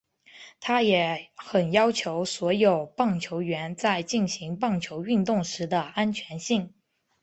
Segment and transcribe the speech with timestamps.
[0.59, 6.73] 他也很要求所有棒球员在进行棒球运动时的安全性。